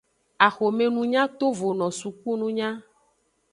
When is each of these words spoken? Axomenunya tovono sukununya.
Axomenunya 0.47 1.23
tovono 1.39 1.87
sukununya. 1.99 2.69